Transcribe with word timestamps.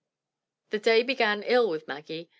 The 0.71 0.79
day 0.79 1.03
began 1.03 1.43
ill 1.43 1.69
with 1.69 1.87
Maggie. 1.87 2.29